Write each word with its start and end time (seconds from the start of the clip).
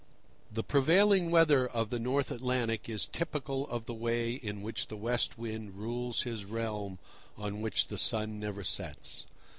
The 0.51 0.63
prevailing 0.63 1.29
weather 1.29 1.67
of 1.67 1.91
the 1.91 1.99
North 1.99 2.31
Atlantic 2.31 2.89
is 2.89 3.05
typical 3.05 3.67
of 3.67 3.85
the 3.85 3.93
way 3.93 4.31
in 4.31 4.63
which 4.63 4.87
the 4.87 4.97
West 4.97 5.37
Wind 5.37 5.75
rules 5.75 6.23
his 6.23 6.43
realm 6.43 6.97
on 7.37 7.61
which 7.61 7.87
the 7.87 7.99
sun 7.99 8.39
never 8.39 8.63
sets. 8.63 9.27